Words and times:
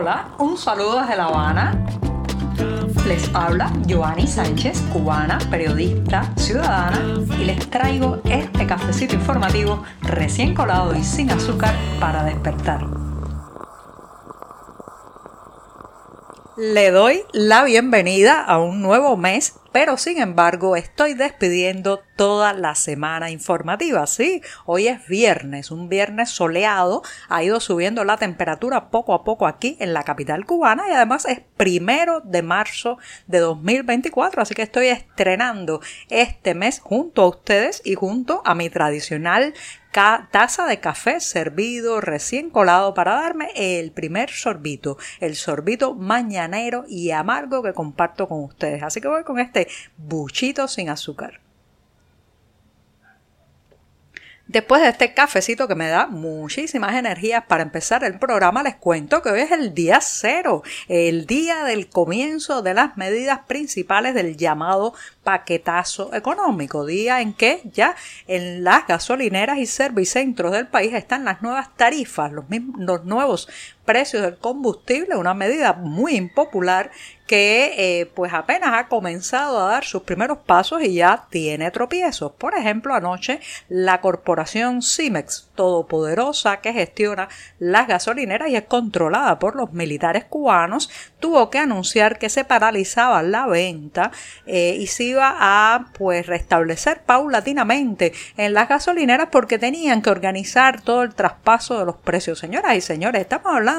Hola, 0.00 0.30
un 0.38 0.56
saludo 0.56 1.02
desde 1.02 1.14
La 1.14 1.24
Habana. 1.24 1.84
Les 3.06 3.30
habla 3.34 3.70
Joanny 3.86 4.26
Sánchez, 4.26 4.80
cubana, 4.94 5.38
periodista, 5.50 6.32
ciudadana, 6.36 7.22
y 7.38 7.44
les 7.44 7.68
traigo 7.68 8.18
este 8.24 8.66
cafecito 8.66 9.14
informativo 9.14 9.82
recién 10.00 10.54
colado 10.54 10.96
y 10.96 11.04
sin 11.04 11.30
azúcar 11.30 11.74
para 12.00 12.24
despertar. 12.24 12.86
Le 16.56 16.90
doy 16.90 17.24
la 17.34 17.64
bienvenida 17.64 18.42
a 18.42 18.56
un 18.58 18.80
nuevo 18.80 19.18
mes 19.18 19.60
pero 19.72 19.96
sin 19.96 20.20
embargo 20.20 20.76
estoy 20.76 21.14
despidiendo 21.14 22.02
toda 22.16 22.52
la 22.52 22.74
semana 22.74 23.30
informativa. 23.30 24.06
Sí, 24.06 24.42
hoy 24.66 24.88
es 24.88 25.06
viernes, 25.06 25.70
un 25.70 25.88
viernes 25.88 26.30
soleado, 26.30 27.02
ha 27.28 27.42
ido 27.42 27.60
subiendo 27.60 28.04
la 28.04 28.16
temperatura 28.16 28.90
poco 28.90 29.14
a 29.14 29.24
poco 29.24 29.46
aquí 29.46 29.76
en 29.80 29.94
la 29.94 30.02
capital 30.02 30.44
cubana 30.44 30.84
y 30.88 30.92
además 30.92 31.24
es 31.26 31.40
primero 31.56 32.20
de 32.20 32.42
marzo 32.42 32.98
de 33.26 33.38
2024, 33.38 34.42
así 34.42 34.54
que 34.54 34.62
estoy 34.62 34.88
estrenando 34.88 35.80
este 36.08 36.54
mes 36.54 36.80
junto 36.80 37.22
a 37.22 37.28
ustedes 37.28 37.82
y 37.84 37.94
junto 37.94 38.42
a 38.44 38.54
mi 38.54 38.70
tradicional 38.70 39.54
taza 39.92 40.66
de 40.66 40.78
café 40.78 41.20
servido 41.20 42.00
recién 42.00 42.50
colado 42.50 42.94
para 42.94 43.14
darme 43.14 43.48
el 43.56 43.90
primer 43.90 44.30
sorbito, 44.30 44.98
el 45.18 45.34
sorbito 45.34 45.94
mañanero 45.94 46.84
y 46.88 47.10
amargo 47.10 47.62
que 47.62 47.72
comparto 47.72 48.28
con 48.28 48.44
ustedes. 48.44 48.82
Así 48.82 49.00
que 49.00 49.08
voy 49.08 49.24
con 49.24 49.40
este 49.40 49.59
buchito 49.96 50.68
sin 50.68 50.88
azúcar. 50.88 51.40
Después 54.50 54.82
de 54.82 54.88
este 54.88 55.14
cafecito 55.14 55.68
que 55.68 55.76
me 55.76 55.86
da 55.86 56.08
muchísimas 56.08 56.96
energías 56.96 57.44
para 57.46 57.62
empezar 57.62 58.02
el 58.02 58.18
programa, 58.18 58.64
les 58.64 58.74
cuento 58.74 59.22
que 59.22 59.30
hoy 59.30 59.42
es 59.42 59.52
el 59.52 59.74
día 59.74 60.00
cero, 60.02 60.64
el 60.88 61.24
día 61.24 61.62
del 61.62 61.88
comienzo 61.88 62.60
de 62.60 62.74
las 62.74 62.96
medidas 62.96 63.42
principales 63.46 64.12
del 64.12 64.36
llamado 64.36 64.92
paquetazo 65.22 66.12
económico, 66.16 66.84
día 66.84 67.20
en 67.20 67.32
que 67.32 67.60
ya 67.72 67.94
en 68.26 68.64
las 68.64 68.88
gasolineras 68.88 69.58
y 69.58 69.66
servicentros 69.66 70.50
del 70.50 70.66
país 70.66 70.94
están 70.94 71.24
las 71.24 71.42
nuevas 71.42 71.68
tarifas, 71.76 72.32
los, 72.32 72.46
los 72.76 73.04
nuevos 73.04 73.48
precios 73.84 74.22
del 74.22 74.38
combustible, 74.38 75.16
una 75.16 75.34
medida 75.34 75.72
muy 75.72 76.14
impopular 76.16 76.90
que 77.30 77.74
eh, 77.78 78.06
pues 78.06 78.32
apenas 78.32 78.70
ha 78.74 78.88
comenzado 78.88 79.60
a 79.60 79.70
dar 79.70 79.84
sus 79.84 80.02
primeros 80.02 80.38
pasos 80.38 80.82
y 80.82 80.94
ya 80.94 81.26
tiene 81.30 81.70
tropiezos. 81.70 82.32
Por 82.32 82.56
ejemplo, 82.56 82.92
anoche 82.92 83.38
la 83.68 84.00
corporación 84.00 84.82
Cimex, 84.82 85.48
todopoderosa 85.54 86.56
que 86.56 86.72
gestiona 86.72 87.28
las 87.60 87.86
gasolineras 87.86 88.48
y 88.48 88.56
es 88.56 88.64
controlada 88.64 89.38
por 89.38 89.54
los 89.54 89.72
militares 89.72 90.24
cubanos, 90.24 90.90
tuvo 91.20 91.50
que 91.50 91.58
anunciar 91.58 92.18
que 92.18 92.30
se 92.30 92.44
paralizaba 92.44 93.22
la 93.22 93.46
venta 93.46 94.10
eh, 94.46 94.76
y 94.80 94.88
se 94.88 95.04
iba 95.04 95.36
a 95.38 95.92
pues 95.96 96.26
restablecer 96.26 97.02
paulatinamente 97.02 98.12
en 98.36 98.54
las 98.54 98.68
gasolineras 98.68 99.28
porque 99.30 99.56
tenían 99.56 100.02
que 100.02 100.10
organizar 100.10 100.80
todo 100.80 101.04
el 101.04 101.14
traspaso 101.14 101.78
de 101.78 101.84
los 101.84 101.96
precios. 101.96 102.40
Señoras 102.40 102.74
y 102.74 102.80
señores, 102.80 103.22
estamos 103.22 103.54
hablando 103.54 103.69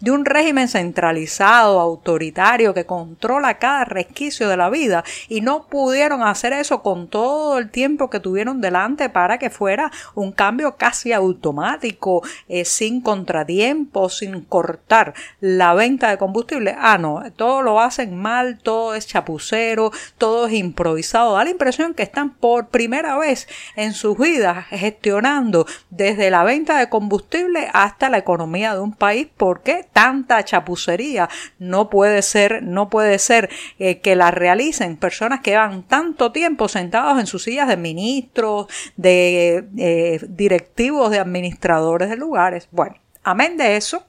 de 0.00 0.10
un 0.10 0.24
régimen 0.24 0.68
centralizado, 0.68 1.80
autoritario, 1.80 2.74
que 2.74 2.86
controla 2.86 3.58
cada 3.58 3.84
resquicio 3.84 4.48
de 4.48 4.56
la 4.56 4.70
vida 4.70 5.02
y 5.28 5.40
no 5.40 5.66
pudieron 5.66 6.22
hacer 6.22 6.52
eso 6.52 6.82
con 6.82 7.08
todo 7.08 7.58
el 7.58 7.70
tiempo 7.70 8.08
que 8.08 8.20
tuvieron 8.20 8.60
delante 8.60 9.08
para 9.08 9.38
que 9.38 9.50
fuera 9.50 9.90
un 10.14 10.30
cambio 10.30 10.76
casi 10.76 11.12
automático, 11.12 12.22
eh, 12.48 12.64
sin 12.64 13.00
contratiempos, 13.00 14.18
sin 14.18 14.42
cortar 14.42 15.14
la 15.40 15.74
venta 15.74 16.10
de 16.10 16.18
combustible. 16.18 16.76
Ah, 16.78 16.98
no, 16.98 17.22
todo 17.34 17.62
lo 17.62 17.80
hacen 17.80 18.16
mal, 18.16 18.58
todo 18.62 18.94
es 18.94 19.06
chapucero, 19.06 19.90
todo 20.18 20.46
es 20.46 20.52
improvisado. 20.52 21.34
Da 21.34 21.44
la 21.44 21.50
impresión 21.50 21.94
que 21.94 22.04
están 22.04 22.30
por 22.30 22.68
primera 22.68 23.18
vez 23.18 23.48
en 23.74 23.92
sus 23.92 24.16
vidas 24.16 24.66
gestionando 24.68 25.66
desde 25.90 26.30
la 26.30 26.44
venta 26.44 26.78
de 26.78 26.88
combustible 26.88 27.68
hasta 27.72 28.08
la 28.08 28.18
economía 28.18 28.74
de 28.74 28.80
un 28.80 28.92
país. 28.92 29.28
¿Por 29.36 29.62
qué 29.62 29.86
tanta 29.92 30.44
chapucería? 30.44 31.28
No 31.58 31.90
puede 31.90 32.22
ser, 32.22 32.62
no 32.62 32.88
puede 32.88 33.18
ser 33.18 33.50
eh, 33.78 34.00
que 34.00 34.16
la 34.16 34.30
realicen 34.30 34.96
personas 34.96 35.40
que 35.40 35.56
van 35.56 35.82
tanto 35.82 36.32
tiempo 36.32 36.68
sentados 36.68 37.18
en 37.18 37.26
sus 37.26 37.44
sillas 37.44 37.68
de 37.68 37.76
ministros, 37.76 38.66
de 38.96 39.64
eh, 39.78 40.20
directivos, 40.28 41.10
de 41.10 41.18
administradores 41.18 42.08
de 42.10 42.16
lugares. 42.16 42.68
Bueno, 42.70 42.96
amén 43.24 43.56
de 43.56 43.76
eso, 43.76 44.04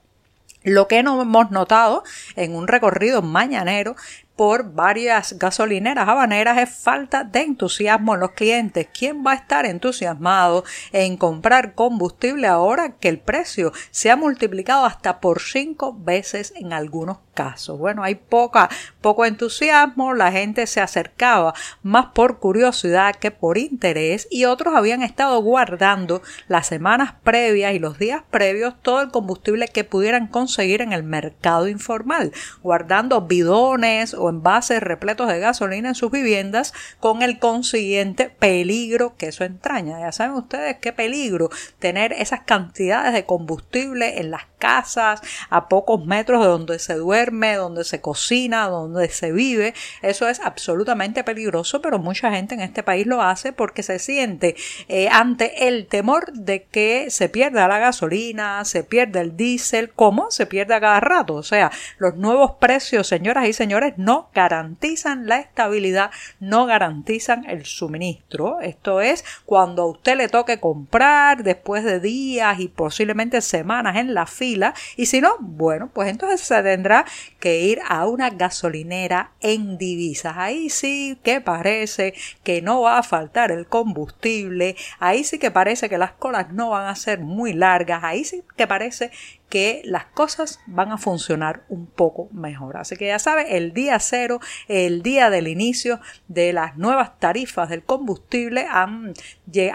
lo 0.64 0.88
que 0.88 1.04
no 1.04 1.22
hemos 1.22 1.52
notado 1.52 2.04
en 2.36 2.56
un 2.56 2.68
recorrido 2.68 3.22
mañanero 3.22 3.96
por 4.36 4.74
varias 4.74 5.38
gasolineras 5.38 6.08
habaneras 6.08 6.58
es 6.58 6.70
falta 6.70 7.24
de 7.24 7.42
entusiasmo 7.42 8.16
en 8.16 8.22
los 8.22 8.32
clientes. 8.32 8.88
¿Quién 8.92 9.24
va 9.26 9.34
a 9.34 9.36
estar 9.36 9.66
entusiasmado 9.66 10.64
en 10.92 11.18
comprar 11.18 11.76
combustible 11.76 12.48
ahora 12.48 12.98
que 12.98 13.10
el 13.10 13.20
precio 13.20 13.72
se 13.92 14.10
ha 14.10 14.16
multiplicado 14.16 14.86
hasta 14.86 15.20
por 15.20 15.42
cinco 15.42 15.96
veces 15.98 16.54
en 16.56 16.74
algunos 16.74 17.20
casos? 17.36 17.78
Bueno, 17.78 18.04
hay 18.04 18.16
poca, 18.16 18.70
poco 19.02 19.26
entusiasmo, 19.26 20.14
la 20.14 20.32
gente 20.32 20.66
se 20.66 20.82
acercaba 20.82 21.54
más 21.84 22.08
por 22.08 22.40
curiosidad 22.40 23.16
que 23.16 23.30
por 23.32 23.58
interés 23.58 24.28
y 24.32 24.46
otros 24.46 24.76
habían 24.76 25.04
estado 25.04 25.42
guardando 25.42 26.22
las 26.48 26.68
semanas 26.68 27.14
previas 27.24 27.74
y 27.74 27.80
los 27.80 28.00
días 28.00 28.24
previos 28.32 28.74
todo 28.82 29.02
el 29.02 29.12
combustible 29.12 29.68
que 29.68 29.84
pudieran 29.84 30.28
conseguir 30.28 30.82
en 30.82 30.94
el 30.94 31.04
mercado 31.04 31.68
informal, 31.68 32.32
guardando 32.64 33.22
bidones 33.22 34.14
o 34.14 34.30
envases 34.34 34.82
repletos 34.82 35.28
de 35.28 35.40
gasolina 35.40 35.90
en 35.90 35.96
sus 35.96 36.12
viviendas 36.12 36.74
con 37.00 37.22
el 37.22 37.40
consiguiente 37.40 38.30
peligro 38.30 39.16
que 39.18 39.28
eso 39.28 39.44
entraña. 39.44 40.00
Ya 40.00 40.12
saben 40.12 40.36
ustedes 40.36 40.78
qué 40.82 40.92
peligro 40.94 41.50
tener 41.80 42.14
esas 42.14 42.42
cantidades 42.42 43.14
de 43.14 43.26
combustible 43.26 44.20
en 44.20 44.32
las 44.32 44.44
casas, 44.64 45.20
a 45.50 45.68
pocos 45.68 46.06
metros 46.06 46.40
de 46.42 46.48
donde 46.48 46.80
se 46.80 46.96
duerme, 46.96 47.56
donde 47.56 47.84
se 47.84 48.00
cocina, 48.00 48.70
donde 48.70 49.10
se 49.10 49.34
vive. 49.34 49.74
Eso 50.02 50.30
es 50.30 50.40
absolutamente 50.40 51.26
peligroso, 51.26 51.82
pero 51.82 52.00
mucha 52.00 52.32
gente 52.32 52.56
en 52.56 52.62
este 52.62 52.82
país 52.82 53.06
lo 53.06 53.22
hace 53.22 53.52
porque 53.52 53.84
se 53.84 54.00
siente 54.00 54.56
eh, 54.88 55.10
ante 55.10 55.68
el 55.68 55.88
temor 55.88 56.32
de 56.32 56.64
que 56.64 57.10
se 57.10 57.28
pierda 57.28 57.68
la 57.68 57.78
gasolina, 57.80 58.64
se 58.64 58.86
pierda 58.86 59.20
el 59.20 59.36
diésel, 59.36 59.92
como 59.92 60.32
se 60.32 60.46
pierde 60.46 60.76
a 60.76 60.80
cada 60.80 61.02
rato. 61.02 61.36
O 61.36 61.44
sea, 61.44 61.70
los 61.98 62.16
nuevos 62.16 62.52
precios, 62.52 63.06
señoras 63.08 63.50
y 63.50 63.52
señores, 63.54 63.96
no 63.98 64.30
garantizan 64.34 65.28
la 65.28 65.40
estabilidad, 65.40 66.12
no 66.40 66.66
garantizan 66.66 67.44
el 67.50 67.66
suministro. 67.66 68.62
Esto 68.62 69.02
es 69.02 69.26
cuando 69.46 69.82
a 69.82 69.88
usted 69.88 70.16
le 70.16 70.30
toque 70.30 70.62
comprar 70.62 71.44
después 71.44 71.84
de 71.84 72.00
días 72.00 72.62
y 72.62 72.70
posiblemente 72.70 73.42
semanas 73.42 73.98
en 73.98 74.14
la 74.14 74.26
fila 74.26 74.53
y 74.96 75.06
si 75.06 75.22
no, 75.22 75.38
bueno, 75.40 75.90
pues 75.94 76.10
entonces 76.10 76.42
se 76.42 76.62
tendrá 76.64 77.06
que 77.40 77.62
ir 77.62 77.80
a 77.88 78.08
una 78.08 78.30
gasolinera 78.30 79.32
en 79.40 79.78
divisas. 79.78 80.36
Ahí 80.38 80.70
sí 80.70 81.18
que 81.24 81.42
parece 81.42 82.14
que 82.44 82.62
no 82.62 82.82
va 82.82 82.98
a 82.98 83.04
faltar 83.04 83.52
el 83.52 83.68
combustible, 83.68 84.76
ahí 85.00 85.24
sí 85.24 85.40
que 85.40 85.52
parece 85.52 85.90
que 85.90 85.98
las 85.98 86.12
colas 86.12 86.52
no 86.52 86.72
van 86.72 86.88
a 86.88 86.96
ser 86.96 87.20
muy 87.20 87.54
largas, 87.54 88.04
ahí 88.04 88.24
sí 88.24 88.44
que 88.56 88.68
parece 88.68 89.12
que 89.54 89.84
las 89.86 90.06
cosas 90.06 90.60
van 90.66 90.92
a 90.92 90.98
funcionar 90.98 91.62
un 91.70 91.86
poco 91.86 92.28
mejor. 92.32 92.76
Así 92.78 92.96
que 92.96 93.06
ya 93.06 93.20
sabe, 93.20 93.56
el 93.56 93.72
día 93.72 94.00
cero, 94.00 94.40
el 94.68 95.04
día 95.04 95.30
del 95.30 95.48
inicio 95.48 96.00
de 96.28 96.54
las 96.54 96.76
nuevas 96.76 97.20
tarifas 97.20 97.70
del 97.70 97.84
combustible 97.84 98.66
han, 98.68 99.14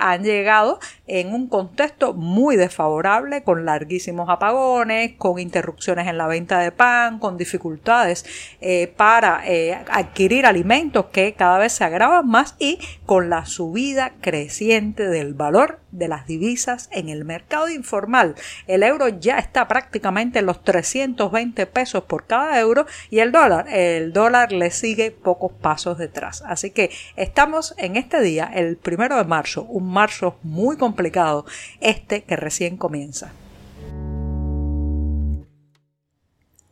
han 0.00 0.24
llegado 0.24 0.80
en 1.06 1.32
un 1.32 1.46
contexto 1.46 2.12
muy 2.12 2.56
desfavorable, 2.56 3.44
con 3.44 3.64
larguísimos 3.64 4.28
apagones, 4.28 5.12
con 5.16 5.38
interrupciones 5.38 6.08
en 6.08 6.18
la 6.18 6.26
venta 6.26 6.58
de 6.58 6.72
pan, 6.72 7.20
con 7.20 7.36
dificultades 7.36 8.26
eh, 8.60 8.92
para 8.96 9.42
eh, 9.46 9.78
adquirir 9.92 10.44
alimentos 10.44 11.06
que 11.12 11.34
cada 11.34 11.56
vez 11.56 11.72
se 11.72 11.84
agravan 11.84 12.26
más 12.26 12.56
y 12.58 12.80
con 13.06 13.30
la 13.30 13.46
subida 13.46 14.14
creciente 14.20 15.06
del 15.06 15.34
valor 15.34 15.78
de 15.90 16.08
las 16.08 16.26
divisas 16.26 16.88
en 16.92 17.08
el 17.08 17.24
mercado 17.24 17.68
informal. 17.68 18.34
El 18.66 18.82
euro 18.82 19.08
ya 19.08 19.38
está 19.38 19.68
prácticamente 19.68 20.38
en 20.38 20.46
los 20.46 20.62
320 20.62 21.66
pesos 21.66 22.04
por 22.04 22.26
cada 22.26 22.58
euro 22.58 22.86
y 23.10 23.20
el 23.20 23.32
dólar, 23.32 23.68
el 23.68 24.12
dólar 24.12 24.52
le 24.52 24.70
sigue 24.70 25.10
pocos 25.10 25.52
pasos 25.52 25.98
detrás. 25.98 26.42
Así 26.46 26.70
que 26.70 26.90
estamos 27.16 27.74
en 27.78 27.96
este 27.96 28.20
día, 28.20 28.50
el 28.54 28.76
primero 28.76 29.16
de 29.16 29.24
marzo, 29.24 29.62
un 29.64 29.90
marzo 29.90 30.38
muy 30.42 30.76
complicado, 30.76 31.46
este 31.80 32.22
que 32.22 32.36
recién 32.36 32.76
comienza. 32.76 33.32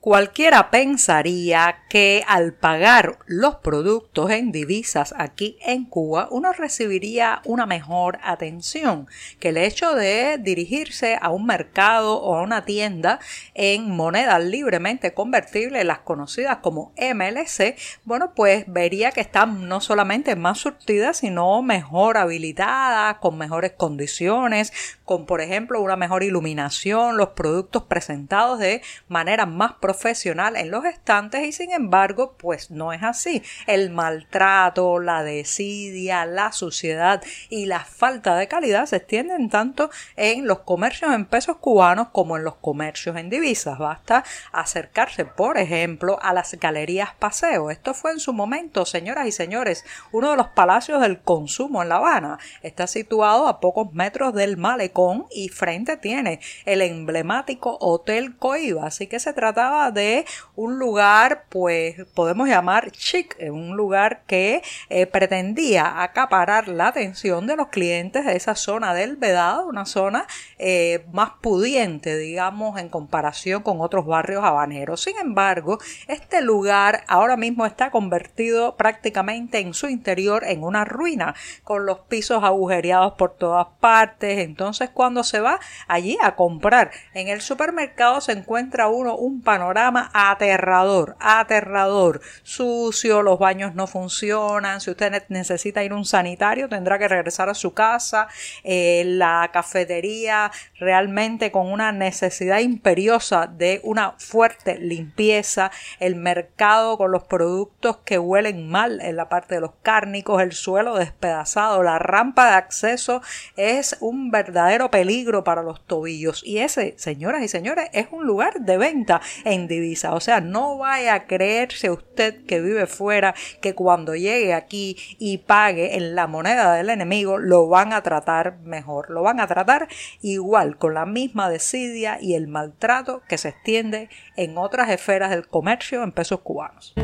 Cualquiera 0.07 0.71
pensaría 0.71 1.79
que 1.89 2.23
al 2.29 2.53
pagar 2.53 3.19
los 3.27 3.57
productos 3.57 4.31
en 4.31 4.53
divisas 4.53 5.13
aquí 5.19 5.59
en 5.63 5.85
Cuba 5.85 6.29
uno 6.31 6.53
recibiría 6.53 7.43
una 7.45 7.67
mejor 7.67 8.21
atención, 8.23 9.09
que 9.41 9.49
el 9.49 9.57
hecho 9.57 9.97
de 9.97 10.39
dirigirse 10.39 11.19
a 11.21 11.31
un 11.31 11.45
mercado 11.45 12.23
o 12.23 12.37
a 12.37 12.43
una 12.43 12.65
tienda 12.65 13.19
en 13.55 13.91
monedas 13.91 14.45
libremente 14.45 15.13
convertibles, 15.13 15.85
las 15.85 15.99
conocidas 15.99 16.59
como 16.59 16.93
MLC, 16.97 17.75
bueno, 18.05 18.33
pues 18.37 18.65
vería 18.69 19.11
que 19.11 19.23
están 19.23 19.67
no 19.67 19.81
solamente 19.81 20.37
más 20.37 20.59
surtidas, 20.59 21.17
sino 21.17 21.63
mejor 21.63 22.17
habilitadas, 22.17 23.17
con 23.17 23.37
mejores 23.39 23.73
condiciones, 23.73 24.73
con 25.05 25.27
por 25.27 25.41
ejemplo 25.41 25.83
una 25.83 25.97
mejor 25.97 26.23
iluminación, 26.23 27.17
los 27.17 27.31
productos 27.31 27.83
presentados 27.83 28.61
de 28.61 28.83
manera 29.09 29.47
más 29.47 29.73
profesional 29.73 29.96
profesional 29.97 30.57
en 30.57 30.71
los 30.71 30.85
estantes 30.85 31.43
y 31.47 31.53
sin 31.53 31.73
embargo 31.73 32.37
pues 32.37 32.71
no 32.71 32.93
es 32.93 33.03
así. 33.03 33.43
El 33.67 33.91
maltrato, 33.91 35.01
la 35.01 35.23
desidia, 35.23 36.27
la 36.27 36.53
suciedad 36.53 37.23
y 37.49 37.65
la 37.65 37.81
falta 37.81 38.37
de 38.37 38.47
calidad 38.47 38.85
se 38.85 38.97
extienden 38.97 39.49
tanto 39.49 39.89
en 40.17 40.47
los 40.47 40.61
comercios 40.61 41.15
en 41.15 41.25
pesos 41.25 41.57
cubanos 41.57 42.09
como 42.13 42.37
en 42.37 42.45
los 42.45 42.57
comercios 42.57 43.17
en 43.17 43.31
divisas. 43.31 43.79
Basta 43.79 44.23
acercarse, 44.53 45.25
por 45.25 45.57
ejemplo, 45.57 46.19
a 46.21 46.35
las 46.35 46.53
galerías 46.55 47.15
paseo. 47.19 47.71
Esto 47.71 47.95
fue 47.95 48.13
en 48.13 48.21
su 48.21 48.35
momento, 48.35 48.85
señoras 48.85 49.27
y 49.27 49.33
señores, 49.33 49.85
uno 50.13 50.31
de 50.31 50.37
los 50.37 50.49
palacios 50.49 51.01
del 51.01 51.21
consumo 51.21 51.83
en 51.83 51.89
La 51.89 51.97
Habana. 51.97 52.39
Está 52.61 52.87
situado 52.87 53.49
a 53.49 53.61
pocos 53.61 53.95
metros 53.95 54.35
del 54.35 54.59
malecón 54.59 55.27
y 55.31 55.49
frente 55.49 55.97
tiene 55.97 56.41
el 56.67 56.83
emblemático 56.83 57.79
Hotel 57.81 58.37
Coiba. 58.37 58.87
Así 58.87 59.07
que 59.07 59.19
se 59.21 59.33
trataba 59.33 59.86
de 59.91 60.25
un 60.55 60.79
lugar, 60.79 61.45
pues 61.49 61.97
podemos 62.15 62.49
llamar 62.49 62.91
chic, 62.91 63.37
un 63.41 63.77
lugar 63.77 64.23
que 64.27 64.63
eh, 64.89 65.07
pretendía 65.07 66.03
acaparar 66.03 66.69
la 66.69 66.89
atención 66.89 67.47
de 67.47 67.57
los 67.57 67.69
clientes 67.69 68.25
de 68.25 68.37
esa 68.37 68.55
zona 68.55 68.95
del 68.95 69.17
Vedado, 69.17 69.67
una 69.67 69.85
zona 69.85 70.27
eh, 70.59 71.05
más 71.13 71.31
pudiente, 71.41 72.17
digamos, 72.17 72.79
en 72.81 72.89
comparación 72.89 73.63
con 73.63 73.81
otros 73.81 74.07
barrios 74.07 74.45
habaneros. 74.45 75.03
Sin 75.03 75.17
embargo, 75.19 75.79
este 76.09 76.41
lugar 76.41 77.05
ahora 77.07 77.37
mismo 77.37 77.67
está 77.67 77.91
convertido 77.91 78.77
prácticamente 78.77 79.59
en 79.59 79.75
su 79.75 79.89
interior 79.89 80.45
en 80.45 80.63
una 80.63 80.85
ruina, 80.85 81.35
con 81.65 81.87
los 81.87 82.01
pisos 82.01 82.43
agujereados 82.43 83.15
por 83.15 83.35
todas 83.35 83.67
partes. 83.81 84.39
Entonces, 84.39 84.91
cuando 84.91 85.23
se 85.23 85.41
va 85.41 85.61
allí 85.87 86.19
a 86.23 86.35
comprar 86.35 86.91
en 87.15 87.29
el 87.29 87.41
supermercado, 87.41 88.21
se 88.21 88.33
encuentra 88.33 88.89
uno 88.89 89.17
un 89.17 89.43
panorama 89.43 89.76
aterrador, 89.77 91.17
aterrador, 91.21 92.21
sucio, 92.43 93.23
los 93.23 93.39
baños 93.39 93.75
no 93.75 93.87
funcionan, 93.87 94.81
si 94.81 94.91
usted 94.91 95.25
necesita 95.29 95.85
ir 95.85 95.93
a 95.93 95.97
un 95.97 96.05
sanitario 96.05 96.69
tendrá 96.69 96.99
que 96.99 97.09
regresar 97.09 97.49
a 97.49 97.55
su 97.55 97.75
casa, 97.75 98.29
eh, 98.65 99.03
la 99.07 99.51
cafetería 99.53 100.51
realmente 100.79 101.51
con 101.51 101.71
una 101.71 101.93
necesidad 101.93 102.59
imperiosa 102.61 103.47
de 103.47 103.81
una 103.83 104.13
fuerte 104.19 104.79
limpieza, 104.79 105.71
el 106.01 106.17
mercado 106.17 106.99
con 106.99 107.11
los 107.11 107.25
productos 107.25 107.99
que 107.99 108.19
huelen 108.19 108.69
mal 108.69 109.01
en 109.01 109.17
la 109.17 109.29
parte 109.29 109.57
de 109.57 109.61
los 109.61 109.73
cárnicos, 109.83 110.43
el 110.43 110.53
suelo 110.53 110.97
despedazado, 110.97 111.83
la 111.83 111.99
rampa 111.99 112.47
de 112.51 112.57
acceso 112.57 113.23
es 113.57 113.97
un 114.01 114.31
verdadero 114.31 114.91
peligro 114.91 115.45
para 115.45 115.63
los 115.63 115.85
tobillos. 115.87 116.43
Y 116.45 116.59
ese, 116.59 116.95
señoras 116.99 117.43
y 117.43 117.49
señores, 117.49 117.89
es 117.93 118.09
un 118.11 118.27
lugar 118.27 118.61
de 118.61 118.79
venta 118.79 119.21
en 119.45 119.56
divisa. 119.67 120.15
O 120.15 120.21
sea, 120.21 120.41
no 120.41 120.79
vaya 120.79 121.15
a 121.15 121.27
creerse 121.27 121.91
usted 121.91 122.45
que 122.45 122.61
vive 122.61 122.87
fuera 122.87 123.35
que 123.63 123.75
cuando 123.75 124.15
llegue 124.15 124.53
aquí 124.53 124.97
y 125.19 125.39
pague 125.39 125.97
en 125.97 126.15
la 126.15 126.27
moneda 126.27 126.75
del 126.75 126.91
enemigo 126.91 127.39
lo 127.39 127.69
van 127.69 127.95
a 127.95 128.03
tratar 128.03 128.59
mejor. 128.59 129.11
Lo 129.11 129.23
van 129.23 129.41
a 129.41 129.47
tratar 129.47 129.89
igual, 130.21 130.77
con 130.77 130.93
la 130.93 131.07
misma 131.07 131.49
desidia 131.49 132.19
y 132.21 132.35
el 132.35 132.49
maltrato 132.49 133.23
que 133.29 133.39
se 133.39 133.49
extiende 133.49 134.11
en 134.37 134.59
otras 134.59 134.91
esferas 134.91 135.31
del 135.31 135.49
comercio 135.49 136.03
en 136.03 136.13
pesos 136.13 136.41
cubanos. 136.41 136.95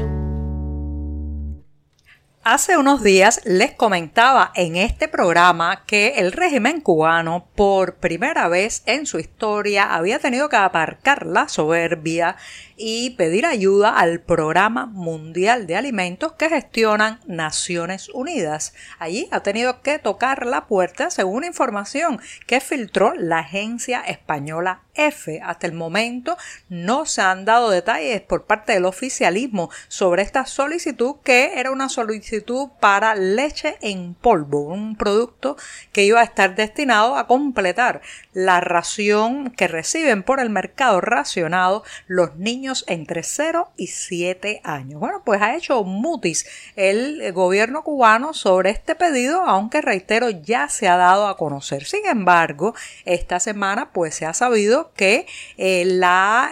Hace 2.44 2.76
unos 2.76 3.04
días 3.04 3.40
les 3.44 3.70
comentaba 3.70 4.50
en 4.56 4.74
este 4.74 5.06
programa 5.06 5.84
que 5.86 6.14
el 6.16 6.32
régimen 6.32 6.80
cubano 6.80 7.46
por 7.54 7.98
primera 7.98 8.48
vez 8.48 8.82
en 8.86 9.06
su 9.06 9.20
historia 9.20 9.94
había 9.94 10.18
tenido 10.18 10.48
que 10.48 10.56
aparcar 10.56 11.24
la 11.24 11.46
soberbia 11.46 12.34
y 12.76 13.10
pedir 13.10 13.46
ayuda 13.46 13.96
al 13.96 14.18
Programa 14.18 14.86
Mundial 14.86 15.68
de 15.68 15.76
Alimentos 15.76 16.32
que 16.32 16.48
gestionan 16.48 17.20
Naciones 17.28 18.08
Unidas. 18.08 18.74
Allí 18.98 19.28
ha 19.30 19.44
tenido 19.44 19.80
que 19.80 20.00
tocar 20.00 20.44
la 20.44 20.66
puerta 20.66 21.10
según 21.10 21.44
información 21.44 22.20
que 22.48 22.60
filtró 22.60 23.14
la 23.14 23.38
agencia 23.38 24.00
española 24.00 24.82
F. 24.94 25.40
Hasta 25.42 25.66
el 25.66 25.72
momento 25.72 26.36
no 26.68 27.06
se 27.06 27.22
han 27.22 27.44
dado 27.44 27.70
detalles 27.70 28.20
por 28.20 28.44
parte 28.44 28.72
del 28.72 28.84
oficialismo 28.84 29.70
sobre 29.88 30.22
esta 30.22 30.46
solicitud 30.46 31.16
que 31.24 31.58
era 31.58 31.70
una 31.70 31.88
solicitud 31.88 32.68
para 32.80 33.14
leche 33.14 33.76
en 33.80 34.14
polvo, 34.14 34.60
un 34.60 34.96
producto 34.96 35.56
que 35.92 36.04
iba 36.04 36.20
a 36.20 36.24
estar 36.24 36.54
destinado 36.54 37.16
a 37.16 37.26
completar 37.26 38.00
la 38.32 38.60
ración 38.60 39.50
que 39.50 39.68
reciben 39.68 40.22
por 40.22 40.40
el 40.40 40.50
mercado 40.50 41.00
racionado 41.00 41.84
los 42.06 42.36
niños 42.36 42.84
entre 42.88 43.22
0 43.22 43.70
y 43.76 43.88
7 43.88 44.60
años. 44.64 45.00
Bueno, 45.00 45.22
pues 45.24 45.40
ha 45.42 45.54
hecho 45.54 45.82
mutis 45.84 46.46
el 46.76 47.32
gobierno 47.32 47.82
cubano 47.82 48.34
sobre 48.34 48.70
este 48.70 48.94
pedido, 48.94 49.42
aunque 49.42 49.80
reitero 49.80 50.30
ya 50.30 50.68
se 50.68 50.88
ha 50.88 50.96
dado 50.96 51.28
a 51.28 51.36
conocer. 51.36 51.84
Sin 51.84 52.06
embargo, 52.06 52.74
esta 53.04 53.40
semana 53.40 53.90
pues 53.92 54.14
se 54.14 54.26
ha 54.26 54.34
sabido 54.34 54.81
que 54.94 55.26
eh, 55.56 55.84
la, 55.86 56.50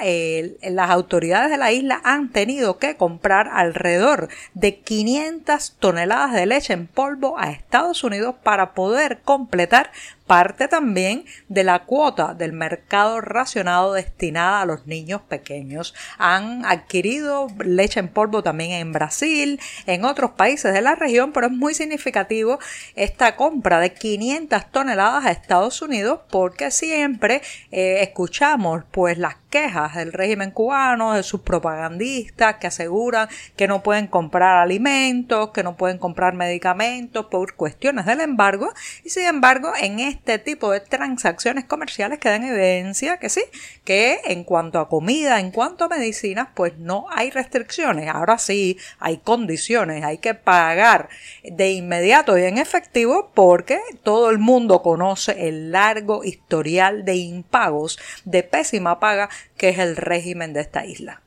las 0.62 0.91
autoridades 0.91 1.50
de 1.50 1.59
la 1.59 1.73
isla 1.73 2.00
han 2.05 2.31
tenido 2.31 2.79
que 2.79 2.97
comprar 2.97 3.49
alrededor 3.53 4.29
de 4.55 4.79
500 4.79 5.77
toneladas 5.79 6.32
de 6.32 6.47
leche 6.47 6.73
en 6.73 6.87
polvo 6.87 7.38
a 7.38 7.50
Estados 7.50 8.05
Unidos 8.05 8.35
para 8.43 8.75
poder 8.75 9.21
completar 9.23 9.91
parte 10.31 10.69
también 10.69 11.25
de 11.49 11.65
la 11.65 11.81
cuota 11.81 12.35
del 12.35 12.53
mercado 12.53 13.21
racionado 13.21 13.94
destinada 13.94 14.61
a 14.61 14.65
los 14.65 14.87
niños 14.87 15.23
pequeños. 15.23 15.93
Han 16.19 16.65
adquirido 16.65 17.49
leche 17.59 17.99
en 17.99 18.06
polvo 18.06 18.41
también 18.41 18.71
en 18.71 18.93
Brasil, 18.93 19.59
en 19.87 20.05
otros 20.05 20.31
países 20.31 20.73
de 20.73 20.83
la 20.83 20.94
región, 20.94 21.33
pero 21.33 21.49
es 21.49 21.53
muy 21.53 21.75
significativo 21.75 22.61
esta 22.94 23.35
compra 23.35 23.81
de 23.81 23.93
500 23.93 24.71
toneladas 24.71 25.25
a 25.25 25.33
Estados 25.33 25.83
Unidos 25.83 26.21
porque 26.31 26.71
siempre 26.71 27.43
eh, 27.73 27.99
escuchamos 28.21 28.83
pues 28.91 29.17
las 29.17 29.37
quejas 29.50 29.97
del 29.97 30.12
régimen 30.12 30.50
cubano, 30.52 31.12
de 31.14 31.23
sus 31.23 31.40
propagandistas 31.40 32.57
que 32.57 32.69
aseguran 32.69 33.28
que 33.57 33.69
no 33.69 33.83
pueden 33.83 34.07
comprar 34.07 34.57
alimentos, 34.59 35.50
que 35.50 35.62
no 35.62 35.76
pueden 35.76 35.99
comprar 35.99 36.35
medicamentos 36.35 37.26
por 37.26 37.54
cuestiones 37.54 38.07
del 38.07 38.21
embargo 38.21 38.73
y 39.04 39.11
sin 39.11 39.25
embargo 39.25 39.73
en 39.78 40.00
este 40.00 40.38
tipo 40.38 40.71
de 40.71 40.80
transacciones 40.80 41.64
comerciales 41.64 42.19
queda 42.19 42.37
en 42.37 42.45
evidencia 42.45 43.19
que 43.19 43.28
sí, 43.28 43.42
que 43.85 44.21
en 44.25 44.45
cuanto 44.45 44.78
a 44.78 44.88
comida, 44.88 45.40
en 45.40 45.50
cuanto 45.50 45.85
a 45.85 45.88
medicinas, 45.88 46.49
pues 46.54 46.78
no 46.78 47.07
hay 47.11 47.30
restricciones. 47.30 48.09
Ahora 48.09 48.38
sí 48.38 48.78
hay 48.99 49.19
condiciones, 49.19 50.04
hay 50.04 50.19
que 50.19 50.35
pagar 50.35 51.09
de 51.42 51.73
inmediato 51.73 52.38
y 52.38 52.45
en 52.45 52.59
efectivo 52.59 53.30
porque 53.35 53.80
todo 54.02 54.30
el 54.30 54.38
mundo 54.38 54.83
conoce 54.83 55.49
el 55.49 55.73
largo 55.73 56.25
historial 56.25 57.04
de 57.04 57.16
impagos, 57.16 57.99
de 58.25 58.42
pésima 58.42 59.00
paga 59.00 59.28
que 59.56 59.70
es 59.70 59.78
el 59.78 59.97
régimen 59.97 60.52
de 60.52 60.61
esta 60.61 60.87
isla. 60.87 61.23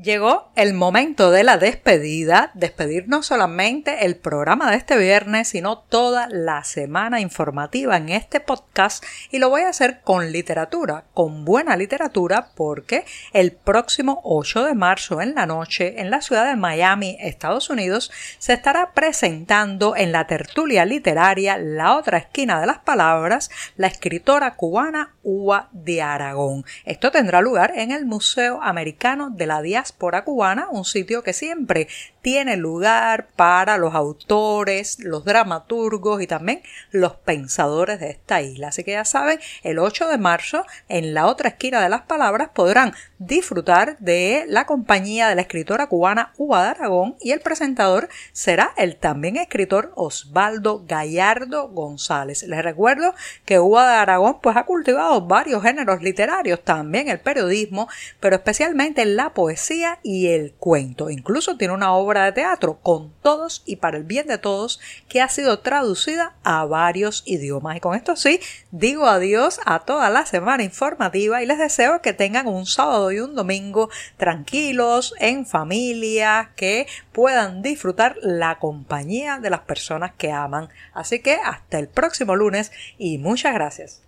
Llegó 0.00 0.52
el 0.54 0.74
momento 0.74 1.32
de 1.32 1.42
la 1.42 1.58
despedida, 1.58 2.52
despedir 2.54 3.08
no 3.08 3.24
solamente 3.24 4.04
el 4.06 4.14
programa 4.14 4.70
de 4.70 4.76
este 4.76 4.96
viernes, 4.96 5.48
sino 5.48 5.78
toda 5.78 6.28
la 6.30 6.62
semana 6.62 7.20
informativa 7.20 7.96
en 7.96 8.08
este 8.10 8.38
podcast 8.38 9.04
y 9.32 9.40
lo 9.40 9.48
voy 9.48 9.62
a 9.62 9.70
hacer 9.70 10.02
con 10.02 10.30
literatura, 10.30 11.06
con 11.14 11.44
buena 11.44 11.76
literatura, 11.76 12.50
porque 12.54 13.06
el 13.32 13.50
próximo 13.50 14.20
8 14.22 14.66
de 14.66 14.74
marzo 14.76 15.20
en 15.20 15.34
la 15.34 15.46
noche 15.46 16.00
en 16.00 16.12
la 16.12 16.20
ciudad 16.20 16.46
de 16.46 16.54
Miami, 16.54 17.16
Estados 17.18 17.68
Unidos, 17.68 18.12
se 18.38 18.52
estará 18.52 18.92
presentando 18.92 19.96
en 19.96 20.12
la 20.12 20.28
tertulia 20.28 20.84
literaria 20.84 21.58
La 21.58 21.96
otra 21.96 22.18
esquina 22.18 22.60
de 22.60 22.68
las 22.68 22.78
palabras, 22.78 23.50
la 23.74 23.88
escritora 23.88 24.54
cubana 24.54 25.16
Ua 25.24 25.70
de 25.72 26.02
Aragón. 26.02 26.64
Esto 26.84 27.10
tendrá 27.10 27.40
lugar 27.40 27.72
en 27.74 27.90
el 27.90 28.06
Museo 28.06 28.62
Americano 28.62 29.30
de 29.30 29.46
la 29.46 29.60
Diáspora 29.60 29.87
cubana, 30.24 30.68
un 30.70 30.84
sitio 30.84 31.22
que 31.22 31.32
siempre 31.32 31.88
tiene 32.28 32.58
lugar 32.58 33.28
para 33.36 33.78
los 33.78 33.94
autores, 33.94 34.98
los 35.00 35.24
dramaturgos 35.24 36.20
y 36.20 36.26
también 36.26 36.60
los 36.90 37.16
pensadores 37.16 38.00
de 38.00 38.10
esta 38.10 38.42
isla. 38.42 38.68
Así 38.68 38.84
que 38.84 38.90
ya 38.90 39.06
saben, 39.06 39.40
el 39.62 39.78
8 39.78 40.08
de 40.08 40.18
marzo, 40.18 40.66
en 40.90 41.14
la 41.14 41.24
otra 41.24 41.48
esquina 41.48 41.80
de 41.80 41.88
las 41.88 42.02
palabras, 42.02 42.50
podrán 42.52 42.92
disfrutar 43.18 43.96
de 43.98 44.44
la 44.46 44.66
compañía 44.66 45.26
de 45.28 45.36
la 45.36 45.40
escritora 45.40 45.86
cubana 45.86 46.34
Uva 46.36 46.64
de 46.64 46.68
Aragón 46.68 47.16
y 47.18 47.32
el 47.32 47.40
presentador 47.40 48.10
será 48.32 48.74
el 48.76 48.96
también 48.96 49.38
escritor 49.38 49.92
Osvaldo 49.96 50.84
Gallardo 50.86 51.68
González. 51.70 52.42
Les 52.42 52.62
recuerdo 52.62 53.14
que 53.46 53.58
Uva 53.58 53.88
de 53.88 53.96
Aragón 53.96 54.40
pues 54.42 54.54
ha 54.58 54.66
cultivado 54.66 55.22
varios 55.22 55.62
géneros 55.62 56.02
literarios, 56.02 56.62
también 56.62 57.08
el 57.08 57.20
periodismo, 57.20 57.88
pero 58.20 58.36
especialmente 58.36 59.06
la 59.06 59.32
poesía 59.32 59.98
y 60.02 60.26
el 60.28 60.52
cuento. 60.52 61.08
Incluso 61.08 61.56
tiene 61.56 61.72
una 61.72 61.94
de 62.24 62.32
teatro 62.32 62.78
con 62.82 63.12
todos 63.22 63.62
y 63.66 63.76
para 63.76 63.96
el 63.96 64.04
bien 64.04 64.26
de 64.26 64.38
todos 64.38 64.80
que 65.08 65.20
ha 65.20 65.28
sido 65.28 65.60
traducida 65.60 66.34
a 66.44 66.64
varios 66.64 67.22
idiomas. 67.26 67.76
Y 67.76 67.80
con 67.80 67.94
esto 67.94 68.16
sí, 68.16 68.40
digo 68.70 69.06
adiós 69.06 69.60
a 69.64 69.80
toda 69.80 70.10
la 70.10 70.26
semana 70.26 70.62
informativa 70.62 71.42
y 71.42 71.46
les 71.46 71.58
deseo 71.58 72.02
que 72.02 72.12
tengan 72.12 72.46
un 72.46 72.66
sábado 72.66 73.12
y 73.12 73.20
un 73.20 73.34
domingo 73.34 73.90
tranquilos, 74.16 75.14
en 75.18 75.46
familia, 75.46 76.52
que 76.56 76.86
puedan 77.12 77.62
disfrutar 77.62 78.16
la 78.22 78.58
compañía 78.58 79.38
de 79.38 79.50
las 79.50 79.60
personas 79.60 80.12
que 80.16 80.32
aman. 80.32 80.68
Así 80.92 81.20
que 81.20 81.34
hasta 81.34 81.78
el 81.78 81.88
próximo 81.88 82.36
lunes 82.36 82.72
y 82.98 83.18
muchas 83.18 83.54
gracias. 83.54 84.07